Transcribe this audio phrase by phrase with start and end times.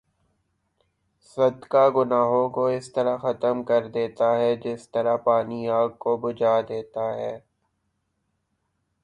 [1.25, 6.59] صدقہ گناہوں کو اس طرح ختم کر دیتا ہے جس طرح پانی آگ کو بھجا
[6.69, 7.33] دیتا ہے